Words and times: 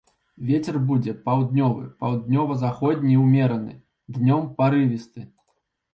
Вецер 0.45 0.75
будзе 0.91 1.13
паўднёвы, 1.27 1.83
паўднёва-заходні 2.01 3.21
ўмераны, 3.27 3.77
днём 4.17 4.41
парывісты. 4.63 5.21